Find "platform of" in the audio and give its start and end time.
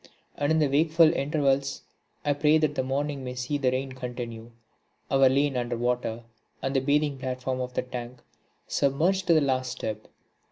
7.19-7.75